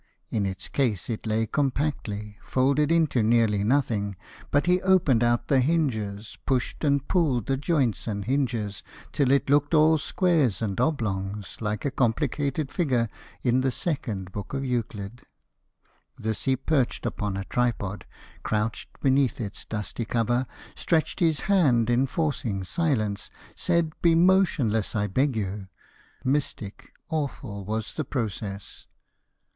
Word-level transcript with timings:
In 0.31 0.47
its 0.47 0.67
case 0.67 1.11
it 1.11 1.27
lay 1.27 1.45
compactly, 1.45 2.39
Folded 2.41 2.91
into 2.91 3.21
nearly 3.21 3.63
nothing; 3.63 4.15
But 4.49 4.65
he 4.65 4.81
opened 4.81 5.23
out 5.23 5.47
the 5.47 5.59
hinges, 5.59 6.39
Pushed 6.47 6.83
and 6.83 7.07
pulled 7.07 7.45
the 7.45 7.55
joints 7.55 8.07
and 8.07 8.25
hinges, 8.25 8.81
Till 9.11 9.29
it 9.29 9.47
looked 9.47 9.75
all 9.75 9.99
squares 9.99 10.59
and 10.59 10.81
oblongs, 10.81 11.57
Like 11.61 11.85
a 11.85 11.91
complicated 11.91 12.71
figure 12.71 13.09
In 13.43 13.61
the 13.61 13.69
Second 13.69 14.31
Book 14.31 14.55
of 14.55 14.65
Euclid. 14.65 15.21
This 16.17 16.45
he 16.45 16.55
perched 16.55 17.05
upon 17.05 17.37
a 17.37 17.45
tripod 17.45 18.05
Crouched 18.41 18.99
beneath 19.01 19.39
its 19.39 19.65
dusky 19.65 20.05
cover 20.05 20.47
Stretched 20.75 21.19
his 21.19 21.41
hand, 21.41 21.91
enforcing 21.91 22.63
silence 22.63 23.29
Said 23.55 23.93
"Be 24.01 24.15
motionless, 24.15 24.95
I 24.95 25.05
beg 25.05 25.35
you!" 25.35 25.67
Mystic, 26.23 26.91
awful 27.11 27.63
was 27.63 27.93
the 27.93 28.03
process. 28.03 28.87